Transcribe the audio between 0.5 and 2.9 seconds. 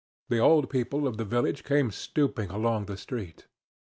people of the village came stooping along